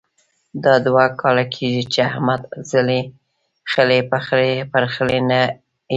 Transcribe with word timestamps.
دا 0.63 0.73
دوه 0.85 1.03
کاله 1.21 1.43
کېږې 1.53 1.83
چې 1.93 1.99
احمد 2.09 2.41
خلی 3.71 3.99
پر 4.71 4.83
خلي 4.95 5.19
نه 5.29 5.39
اېږدي. 5.49 5.69